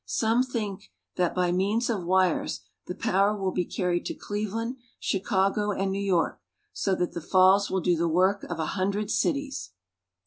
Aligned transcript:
Some 0.07 0.41
think 0.41 0.89
that, 1.15 1.35
by 1.35 1.51
means 1.51 1.87
of 1.87 2.03
wires, 2.05 2.61
the 2.87 2.95
power 2.95 3.37
will 3.37 3.51
be 3.51 3.65
carried 3.65 4.03
to 4.07 4.15
Cleveland, 4.15 4.77
Chicago, 4.99 5.71
and 5.71 5.91
New 5.91 5.99
York, 6.01 6.41
so 6.73 6.95
that 6.95 7.11
the 7.11 7.21
falls 7.21 7.69
will 7.69 7.81
do 7.81 7.95
the 7.95 8.09
work 8.09 8.43
of 8.45 8.57
a 8.57 8.65
hundred 8.73 9.11
cities. 9.11 9.73